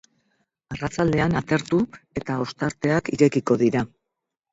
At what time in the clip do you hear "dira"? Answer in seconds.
3.65-3.85